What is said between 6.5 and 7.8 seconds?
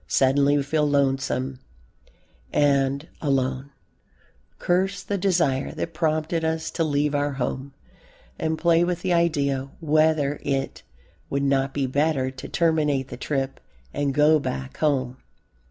to leave our home,